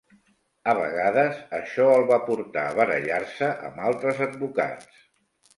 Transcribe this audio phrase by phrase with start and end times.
[0.71, 5.01] A vegades, això el va portar a barallar-se amb altres advocats.